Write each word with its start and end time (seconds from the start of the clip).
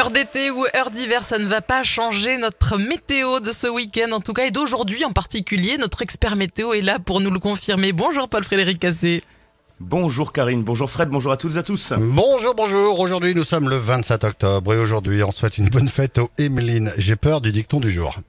Heure 0.00 0.10
d'été 0.10 0.50
ou 0.50 0.64
heure 0.74 0.90
d'hiver, 0.90 1.26
ça 1.26 1.38
ne 1.38 1.44
va 1.44 1.60
pas 1.60 1.84
changer 1.84 2.38
notre 2.38 2.78
météo 2.78 3.38
de 3.38 3.50
ce 3.50 3.66
week-end 3.66 4.12
en 4.12 4.20
tout 4.20 4.32
cas 4.32 4.46
et 4.46 4.50
d'aujourd'hui 4.50 5.04
en 5.04 5.12
particulier. 5.12 5.76
Notre 5.76 6.00
expert 6.00 6.36
météo 6.36 6.72
est 6.72 6.80
là 6.80 6.98
pour 6.98 7.20
nous 7.20 7.30
le 7.30 7.38
confirmer. 7.38 7.92
Bonjour 7.92 8.26
Paul-Frédéric 8.30 8.80
Cassé. 8.80 9.22
Bonjour 9.78 10.32
Karine, 10.32 10.62
bonjour 10.62 10.90
Fred, 10.90 11.10
bonjour 11.10 11.32
à 11.32 11.36
toutes 11.36 11.56
et 11.56 11.58
à 11.58 11.62
tous. 11.62 11.92
Bonjour, 11.98 12.54
bonjour. 12.54 12.98
Aujourd'hui, 12.98 13.34
nous 13.34 13.44
sommes 13.44 13.68
le 13.68 13.76
27 13.76 14.24
octobre 14.24 14.72
et 14.72 14.78
aujourd'hui, 14.78 15.22
on 15.22 15.32
souhaite 15.32 15.58
une 15.58 15.68
bonne 15.68 15.90
fête 15.90 16.16
aux 16.16 16.30
Emeline. 16.38 16.94
J'ai 16.96 17.16
peur 17.16 17.42
du 17.42 17.52
dicton 17.52 17.78
du 17.78 17.90
jour. 17.90 18.20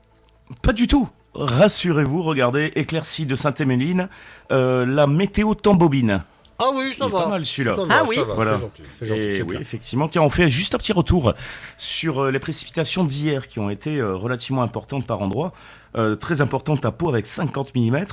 Pas 0.62 0.74
du 0.74 0.88
tout. 0.88 1.08
Rassurez-vous, 1.36 2.22
regardez, 2.22 2.74
éclaircie 2.76 3.26
de 3.26 3.36
Sainte-Émeline, 3.36 4.10
euh, 4.52 4.86
la 4.86 5.08
météo 5.08 5.56
tambobine. 5.56 6.26
Ah 6.64 6.70
oui, 6.76 6.94
ça 6.94 7.06
Il 7.06 7.08
est 7.08 7.12
va. 7.12 7.24
pas 7.24 7.30
mal 7.30 7.46
celui-là. 7.46 7.76
Ça 7.76 7.86
va, 7.86 7.96
Ah 8.00 8.06
oui. 8.08 8.16
ça 8.18 8.26
va, 8.26 8.34
Voilà. 8.36 8.54
c'est 8.56 8.62
gentil, 8.62 8.84
gentil, 9.02 9.22
Et 9.22 9.42
oui, 9.42 9.52
bien. 9.52 9.60
effectivement. 9.60 10.08
Tiens, 10.08 10.22
on 10.22 10.30
fait 10.30 10.50
juste 10.50 10.76
un 10.76 10.78
petit 10.78 10.94
retour 10.94 11.34
sur 11.78 12.20
euh, 12.24 12.32
les 12.32 12.40
précipitations 12.40 13.04
d'hier 13.04 13.48
qui 13.48 13.60
ont 13.60 13.70
été 13.70 13.98
euh, 13.98 14.16
relativement 14.16 14.62
importantes 14.62 15.06
par 15.08 15.22
endroits. 15.22 15.54
Euh, 15.98 16.16
très 16.16 16.40
importantes 16.40 16.86
à 16.86 16.92
Pau 16.92 17.10
avec 17.10 17.28
50 17.28 17.76
mm, 17.76 18.06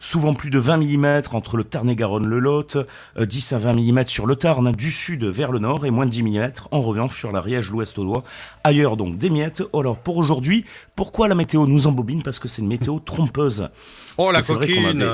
souvent 0.00 0.32
plus 0.32 0.48
de 0.48 0.58
20 0.58 0.78
mm 0.78 1.22
entre 1.32 1.58
le 1.58 1.64
Tarn-et-Garonne, 1.64 2.26
le 2.26 2.38
Lot, 2.38 2.78
euh, 3.18 3.26
10 3.26 3.52
à 3.52 3.58
20 3.58 3.74
mm 3.74 4.06
sur 4.06 4.24
le 4.26 4.34
Tarn, 4.34 4.72
du 4.72 4.90
sud 4.90 5.24
vers 5.24 5.52
le 5.52 5.58
nord 5.58 5.84
et 5.84 5.90
moins 5.90 6.06
de 6.06 6.10
10 6.10 6.22
mm 6.22 6.52
en 6.70 6.80
revanche 6.80 7.18
sur 7.18 7.30
l'Ariège, 7.30 7.70
l'Ouest 7.70 7.98
Audois. 7.98 8.24
Ailleurs 8.64 8.96
donc 8.96 9.18
des 9.18 9.28
miettes. 9.28 9.62
Alors 9.74 9.98
pour 9.98 10.16
aujourd'hui, 10.16 10.64
pourquoi 10.96 11.28
la 11.28 11.34
météo 11.34 11.66
nous 11.66 11.86
embobine? 11.86 12.22
Parce 12.22 12.38
que 12.38 12.48
c'est 12.48 12.62
une 12.62 12.68
météo 12.68 12.98
trompeuse. 12.98 13.68
Oh, 14.16 14.30
Parce 14.32 14.48
la 14.48 14.54
coquine. 14.56 15.04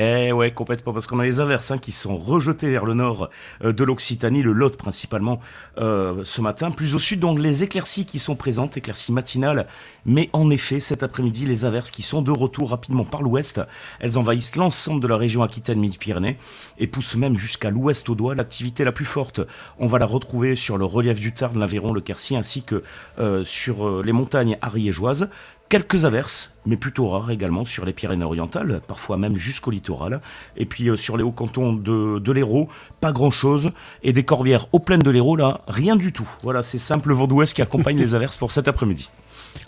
Eh 0.00 0.30
ouais, 0.30 0.52
complètement, 0.52 0.92
parce 0.92 1.08
qu'on 1.08 1.18
a 1.18 1.24
les 1.24 1.40
averses 1.40 1.72
hein, 1.72 1.78
qui 1.78 1.90
sont 1.90 2.16
rejetées 2.16 2.70
vers 2.70 2.84
le 2.84 2.94
nord 2.94 3.30
euh, 3.64 3.72
de 3.72 3.82
l'Occitanie, 3.82 4.44
le 4.44 4.52
Lot 4.52 4.76
principalement, 4.76 5.40
euh, 5.78 6.20
ce 6.22 6.40
matin. 6.40 6.70
Plus 6.70 6.94
au 6.94 7.00
sud, 7.00 7.18
donc 7.18 7.40
les 7.40 7.64
éclaircies 7.64 8.06
qui 8.06 8.20
sont 8.20 8.36
présentes, 8.36 8.76
éclaircies 8.76 9.10
matinales. 9.10 9.66
Mais 10.06 10.30
en 10.32 10.50
effet, 10.50 10.78
cet 10.78 11.02
après-midi, 11.02 11.46
les 11.46 11.64
averses 11.64 11.90
qui 11.90 12.02
sont 12.02 12.22
de 12.22 12.30
retour 12.30 12.70
rapidement 12.70 13.02
par 13.02 13.22
l'ouest, 13.22 13.60
elles 13.98 14.18
envahissent 14.18 14.54
l'ensemble 14.54 15.02
de 15.02 15.08
la 15.08 15.16
région 15.16 15.42
Aquitaine-Midi-Pyrénées 15.42 16.38
et 16.78 16.86
poussent 16.86 17.16
même 17.16 17.36
jusqu'à 17.36 17.70
l'ouest 17.70 18.08
au 18.08 18.14
doigt. 18.14 18.36
L'activité 18.36 18.84
la 18.84 18.92
plus 18.92 19.04
forte, 19.04 19.40
on 19.80 19.88
va 19.88 19.98
la 19.98 20.06
retrouver 20.06 20.54
sur 20.54 20.78
le 20.78 20.84
relief 20.84 21.18
du 21.18 21.34
Tarn, 21.34 21.58
l'Aveyron, 21.58 21.92
le 21.92 22.00
Quercy, 22.00 22.36
ainsi 22.36 22.62
que 22.62 22.84
euh, 23.18 23.42
sur 23.44 24.00
les 24.04 24.12
montagnes 24.12 24.58
ariégeoises. 24.62 25.28
Quelques 25.68 26.06
averses, 26.06 26.50
mais 26.64 26.78
plutôt 26.78 27.08
rares 27.08 27.30
également 27.30 27.66
sur 27.66 27.84
les 27.84 27.92
Pyrénées-Orientales, 27.92 28.80
parfois 28.86 29.18
même 29.18 29.36
jusqu'au 29.36 29.70
littoral. 29.70 30.22
Et 30.56 30.64
puis 30.64 30.88
euh, 30.88 30.96
sur 30.96 31.18
les 31.18 31.22
hauts 31.22 31.30
cantons 31.30 31.74
de, 31.74 32.18
de 32.18 32.32
l'Hérault, 32.32 32.68
pas 33.02 33.12
grand-chose. 33.12 33.70
Et 34.02 34.14
des 34.14 34.24
corbières 34.24 34.66
aux 34.72 34.78
plaines 34.78 35.02
de 35.02 35.10
l'Hérault, 35.10 35.36
là, 35.36 35.60
rien 35.68 35.94
du 35.96 36.10
tout. 36.10 36.28
Voilà, 36.42 36.62
c'est 36.62 36.78
simple 36.78 37.10
le 37.10 37.16
vent 37.16 37.26
d'ouest 37.26 37.52
qui 37.52 37.60
accompagne 37.60 37.98
les 38.00 38.14
averses 38.14 38.38
pour 38.38 38.50
cet 38.50 38.66
après-midi. 38.66 39.10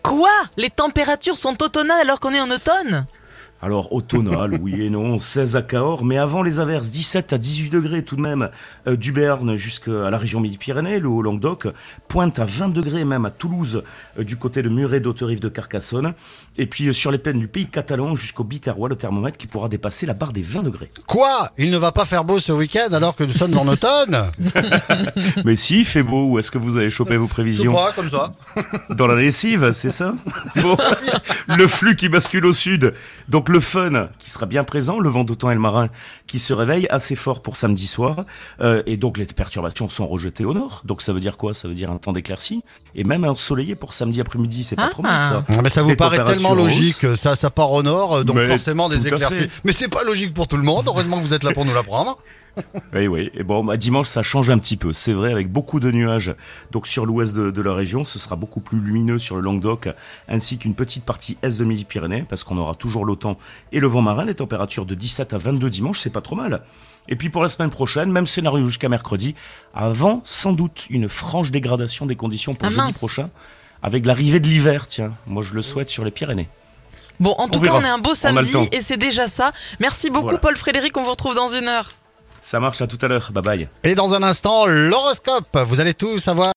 Quoi? 0.03 0.31
Les 0.57 0.71
températures 0.71 1.37
sont 1.37 1.63
automnales 1.63 2.01
alors 2.01 2.19
qu'on 2.19 2.33
est 2.33 2.41
en 2.41 2.51
automne? 2.51 3.05
Alors 3.63 3.93
automnal, 3.93 4.59
oui 4.63 4.81
et 4.83 4.91
non, 4.91 5.19
16 5.21 5.57
à 5.57 5.63
Cahors, 5.63 6.03
mais 6.03 6.17
avant 6.17 6.43
les 6.43 6.61
averses, 6.61 6.91
17 6.91 7.35
à 7.35 7.39
18 7.39 7.69
degrés 7.69 8.03
tout 8.03 8.17
de 8.17 8.23
même, 8.23 8.49
euh, 8.87 8.97
du 8.97 9.13
Béarn 9.13 9.55
jusqu'à 9.57 10.09
la 10.11 10.17
région 10.17 10.41
Midi-Pyrénées, 10.41 10.99
le 10.99 11.09
Haut-Languedoc, 11.09 11.69
pointe 12.09 12.39
à 12.39 12.47
20 12.47 12.71
degrés 12.71 13.05
même 13.05 13.27
à 13.27 13.31
Toulouse, 13.31 13.83
euh, 14.19 14.25
du 14.25 14.37
côté 14.37 14.63
de 14.63 14.71
Muret 14.71 15.01
d'Autorive 15.01 15.41
de 15.41 15.51
Carcassonne, 15.51 16.15
et 16.57 16.65
puis 16.65 16.89
euh, 16.89 16.95
sur 16.95 17.11
les 17.11 17.19
plaines 17.19 17.39
du 17.39 17.49
pays 17.49 17.67
catalan 17.67 18.15
jusqu'au 18.15 18.45
Biterrois, 18.45 18.89
le 18.89 18.97
thermomètre 18.97 19.37
qui 19.37 19.47
pourra 19.47 19.69
dépasser 19.69 20.07
la 20.07 20.15
barre 20.15 20.33
des 20.33 20.43
20 20.43 20.63
degrés. 20.63 20.91
Quoi? 21.07 21.51
Il 21.59 21.71
ne 21.71 21.77
va 21.77 21.93
pas 21.93 22.07
faire 22.07 22.25
beau 22.25 22.39
ce 22.39 22.53
week-end 22.53 22.93
alors 22.93 23.15
que 23.15 23.25
nous 23.25 23.33
sommes 23.33 23.59
en 23.59 23.69
automne? 23.69 24.31
Mais 25.45 25.57
si, 25.57 25.81
il 25.81 25.85
fait 25.85 26.03
beau, 26.03 26.31
où 26.31 26.39
est-ce 26.39 26.51
que 26.51 26.59
vous 26.59 26.79
avez 26.79 26.89
chopé 26.89 27.19
vos 27.19 27.27
Je 27.27 27.33
prévisions 27.33 27.75
pas, 27.75 27.93
comme 27.93 28.09
ça. 28.09 28.33
Dans 28.89 29.07
la 29.07 29.17
lessive, 29.17 29.73
c'est 29.73 29.91
ça? 29.91 30.15
Bon, 30.57 30.77
le 31.49 31.67
flux 31.69 31.95
qui 31.95 32.09
bascule 32.09 32.45
au 32.45 32.53
sud. 32.53 32.95
Donc 33.29 33.50
le 33.51 33.61
fun 33.61 34.09
qui 34.19 34.31
sera 34.31 34.47
bien 34.47 34.65
présent, 34.65 34.99
le 34.99 35.09
vent 35.11 35.25
d'automne 35.25 35.51
et 35.51 35.55
le 35.55 35.61
marin 35.61 35.89
qui 36.27 36.39
se 36.39 36.53
réveille 36.53 36.87
assez 36.91 37.17
fort 37.17 37.43
pour 37.43 37.57
samedi 37.57 37.87
soir. 37.87 38.25
Euh, 38.61 38.83
et 38.87 38.97
donc 38.97 39.19
les 39.19 39.27
perturbations 39.27 39.89
sont 39.89 40.07
rejetées 40.07 40.45
au 40.45 40.55
nord. 40.55 40.83
Donc 40.85 41.03
ça 41.03 41.13
veut 41.13 41.21
dire 41.21 41.37
quoi? 41.37 41.53
Ça 41.55 41.69
veut 41.69 41.75
dire 41.75 41.91
un 41.91 41.99
temps 41.99 42.13
d'éclaircie 42.13 42.63
et 42.95 43.05
même 43.05 43.25
ensoleillé 43.25 43.75
pour 43.75 43.93
samedi 43.93 44.21
après-midi. 44.21 44.65
C'est 44.65 44.77
pas 44.77 44.87
Ah. 44.87 44.91
trop 44.91 45.03
mal 45.03 45.21
ça. 45.21 45.45
Ah, 45.49 45.61
Mais 45.63 45.69
ça 45.69 45.83
vous 45.83 45.97
paraît 45.97 46.25
tellement 46.25 46.55
logique, 46.55 47.05
ça, 47.17 47.37
ça 47.37 47.51
part 47.51 47.73
au 47.73 47.83
nord, 47.83 48.25
donc 48.25 48.37
Mais 48.37 48.47
forcément 48.47 48.89
des 48.89 49.07
éclaircies. 49.09 49.49
Mais 49.65 49.73
c'est 49.73 49.89
pas 49.89 50.03
logique 50.05 50.33
pour 50.35 50.49
tout 50.49 50.57
le 50.57 50.63
monde, 50.63 50.85
heureusement 50.87 51.19
que 51.19 51.23
vous 51.23 51.35
êtes 51.35 51.45
là 51.45 51.53
pour 51.53 51.65
nous 51.65 51.75
l'apprendre. 51.75 52.19
Oui, 52.95 53.07
oui. 53.07 53.31
Et 53.35 53.43
bon, 53.43 53.65
bah, 53.65 53.77
dimanche, 53.77 54.09
ça 54.09 54.23
change 54.23 54.51
un 54.51 54.59
petit 54.59 54.77
peu. 54.77 54.93
C'est 54.93 55.13
vrai, 55.13 55.33
avec 55.33 55.51
beaucoup 55.51 55.81
de 55.81 55.91
nuages. 55.91 56.35
Donc, 56.73 56.87
sur 56.87 57.07
l'ouest 57.07 57.35
de, 57.35 57.51
de 57.51 57.63
la 57.63 57.75
région, 57.75 58.05
ce 58.05 58.19
sera 58.19 58.37
beaucoup 58.37 58.61
plus 58.61 58.81
lumineux 58.81 59.19
sur 59.19 59.37
le 59.37 59.43
Languedoc, 59.43 59.89
ainsi 60.29 60.59
qu'une 60.59 60.75
petite 60.75 61.05
partie 61.05 61.37
est 61.43 61.59
de 61.59 61.65
Midi-Pyrénées, 61.65 62.25
parce 62.29 62.45
qu'on 62.45 62.59
aura 62.59 62.75
toujours 62.75 63.05
l'OTAN 63.05 63.39
et 63.73 63.81
le 63.81 63.89
vent 63.89 64.03
marin. 64.03 64.25
Les 64.25 64.35
températures 64.35 64.87
de 64.87 64.95
17 64.95 65.33
à 65.33 65.39
22 65.39 65.71
dimanche, 65.71 66.01
c'est 66.01 66.11
pas 66.11 66.21
trop 66.21 66.37
mal. 66.37 66.63
Et 67.09 67.17
puis, 67.17 67.31
pour 67.31 67.43
la 67.43 67.49
semaine 67.49 67.71
prochaine, 67.71 68.11
même 68.11 68.27
scénario 68.27 68.67
jusqu'à 68.67 68.89
mercredi, 68.89 69.35
avant, 69.75 70.21
sans 70.25 70.53
doute, 70.53 70.87
une 70.91 71.09
franche 71.09 71.51
dégradation 71.51 72.07
des 72.07 72.17
conditions 72.17 72.55
pour 72.55 72.67
Ah, 72.67 72.71
jeudi 72.71 72.83
mince. 72.83 72.99
prochain, 72.99 73.31
avec 73.83 74.05
l'arrivée 74.05 74.41
de 74.41 74.47
l'hiver, 74.47 74.87
tiens. 74.87 75.13
Moi, 75.27 75.43
je 75.43 75.55
le 75.55 75.63
souhaite 75.63 75.89
sur 75.89 76.05
les 76.05 76.11
Pyrénées. 76.11 76.49
Bon, 77.19 77.35
en 77.39 77.49
tout 77.49 77.61
cas, 77.61 77.73
on 77.75 77.83
est 77.83 77.89
un 77.89 77.99
beau 77.99 78.15
samedi 78.15 78.57
et 78.73 78.81
c'est 78.81 78.97
déjà 78.97 79.29
ça. 79.29 79.53
Merci 79.79 80.09
beaucoup 80.09 80.25
Voilà. 80.25 80.39
Paul-Frédéric, 80.39 80.97
on 80.97 81.03
vous 81.03 81.11
retrouve 81.11 81.35
dans 81.35 81.49
une 81.49 81.69
heure. 81.69 81.91
Ça 82.41 82.61
marche 82.61 82.81
à 82.81 82.87
tout 82.87 82.99
à 83.03 83.09
l'heure. 83.09 83.31
Bye 83.33 83.43
bye. 83.43 83.69
Et 83.85 83.95
dans 83.95 84.15
un 84.15 84.23
instant, 84.23 84.67
l'horoscope. 84.67 85.59
Vous 85.65 85.81
allez 85.81 85.95
tout 85.95 86.19
savoir. 86.19 86.49